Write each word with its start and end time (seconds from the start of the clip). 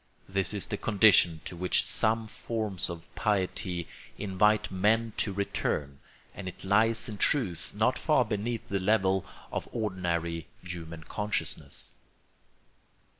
This 0.27 0.51
is 0.51 0.65
the 0.65 0.77
condition 0.77 1.41
to 1.45 1.55
which 1.55 1.85
some 1.85 2.25
forms 2.27 2.89
of 2.89 3.05
piety 3.13 3.87
invite 4.17 4.71
men 4.71 5.13
to 5.17 5.31
return; 5.31 5.99
and 6.33 6.47
it 6.47 6.63
lies 6.63 7.07
in 7.07 7.19
truth 7.19 7.71
not 7.75 7.99
far 7.99 8.25
beneath 8.25 8.67
the 8.67 8.79
level 8.79 9.23
of 9.51 9.69
ordinary 9.71 10.47
human 10.63 11.03
consciousness. 11.03 11.91